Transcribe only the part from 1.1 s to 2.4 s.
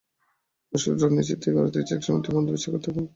নিশ্চিত করে দিয়েছে একসময়ের দুই